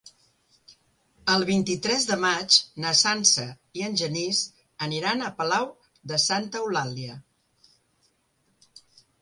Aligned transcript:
El 1.33 1.43
vint-i-tres 1.49 2.07
de 2.11 2.17
maig 2.23 2.57
na 2.85 2.93
Sança 3.01 3.45
i 3.81 3.85
en 3.89 3.99
Genís 4.01 4.39
aniran 4.89 5.23
a 5.29 5.33
Palau 5.43 5.71
de 6.13 6.21
Santa 6.27 6.63
Eulàlia. 6.65 7.21